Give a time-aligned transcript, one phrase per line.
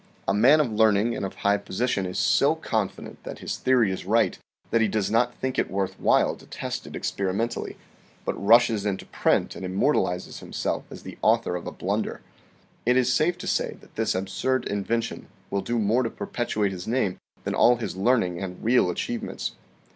[0.27, 4.03] A man of learning and of high position is so confident that his theory is
[4.03, 4.35] right
[4.71, 7.77] that he does not think it worth while to test it experimentally,
[8.25, 12.21] but rushes into print and immortalizes himself as the author of a blunder.
[12.83, 16.87] It is safe to say that this absurd invention will do more to perpetuate his
[16.87, 19.51] name than all his learning and real achievements.